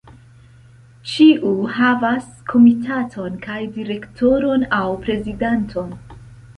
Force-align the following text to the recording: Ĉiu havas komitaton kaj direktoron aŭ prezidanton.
Ĉiu 1.11 1.51
havas 1.75 2.25
komitaton 2.55 3.39
kaj 3.47 3.61
direktoron 3.79 4.69
aŭ 4.83 4.85
prezidanton. 5.07 5.99